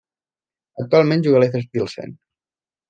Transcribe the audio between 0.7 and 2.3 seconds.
Actualment juga a l'Efes Pilsen.